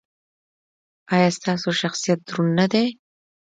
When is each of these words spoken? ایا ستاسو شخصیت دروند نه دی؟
ایا 1.13 1.29
ستاسو 1.37 1.69
شخصیت 1.81 2.19
دروند 2.27 2.51
نه 2.59 2.65
دی؟ 2.71 2.85